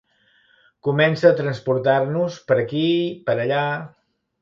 [0.87, 2.85] Comença a transportar-nos per aquí
[3.29, 3.65] per allà.